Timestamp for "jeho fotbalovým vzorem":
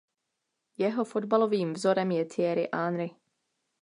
0.77-2.11